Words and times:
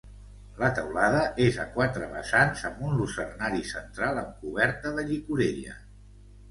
La 0.61 0.69
teulada 0.79 1.19
és 1.49 1.59
a 1.65 1.67
quatre 1.75 2.07
vessants, 2.15 2.65
amb 2.71 2.81
un 2.89 2.97
lucernari 3.03 3.63
central 3.75 4.25
amb 4.25 4.43
coberta 4.47 4.97
de 4.99 5.09
llicorella. 5.13 5.81